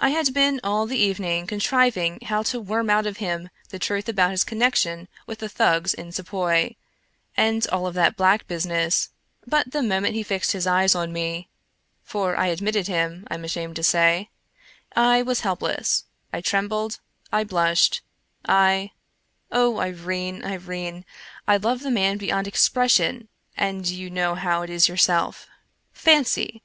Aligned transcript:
I 0.00 0.08
had 0.10 0.34
been 0.34 0.58
all 0.64 0.86
the 0.86 0.98
evening 0.98 1.46
contriving 1.46 2.18
how 2.24 2.42
to 2.50 2.58
worm 2.58 2.90
out 2.90 3.06
of 3.06 3.18
him 3.18 3.48
the 3.68 3.78
truth 3.78 4.08
about 4.08 4.32
his 4.32 4.42
connection 4.42 5.06
with 5.28 5.38
the 5.38 5.48
Thugs 5.48 5.94
in 5.94 6.10
Sepoy, 6.10 6.70
and 7.36 7.64
all 7.68 7.86
of 7.86 7.94
that 7.94 8.16
black 8.16 8.48
business, 8.48 9.10
but 9.46 9.70
the 9.70 9.80
moment 9.80 10.16
he 10.16 10.24
fixed 10.24 10.50
his 10.50 10.66
eyes 10.66 10.96
on 10.96 11.12
me 11.12 11.48
(for 12.02 12.36
I 12.36 12.48
admitted 12.48 12.88
him, 12.88 13.24
I'm 13.30 13.44
ashamed 13.44 13.76
to 13.76 13.84
say) 13.84 14.30
I 14.96 15.22
was 15.22 15.42
helpless, 15.42 16.06
I 16.32 16.40
trembled, 16.40 16.98
I 17.32 17.44
blushed, 17.44 18.00
I— 18.44 18.90
O 19.52 19.78
Irene, 19.78 20.44
Irene, 20.44 21.04
I 21.46 21.56
love 21.58 21.82
the 21.84 21.90
man 21.92 22.18
beyond 22.18 22.48
expression, 22.48 23.28
and 23.56 23.86
you 23.88 24.10
know 24.10 24.34
how 24.34 24.62
it 24.62 24.70
is 24.70 24.88
yourself! 24.88 25.46
Fancy 25.92 26.60